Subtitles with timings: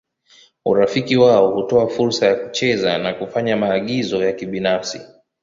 [0.65, 5.01] Urafiki wao hutoa fursa ya kucheza na kufanya maagizo ya kibinafsi.